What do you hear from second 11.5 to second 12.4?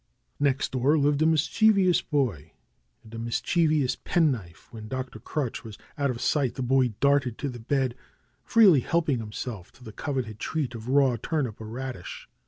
or radish.